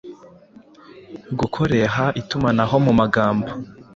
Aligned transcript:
gukoreha 1.39 2.03
itumanaho 2.21 2.75
mu 2.85 2.91
magambo 2.99 3.47